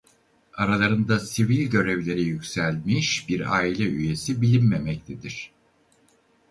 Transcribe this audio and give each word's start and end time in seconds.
Aralarında 0.53 1.19
sivil 1.19 1.67
görevlere 1.69 2.21
yükselmiş 2.21 3.29
bir 3.29 3.55
aile 3.55 3.83
üyesi 3.83 4.41
bilinmemektedir. 4.41 5.51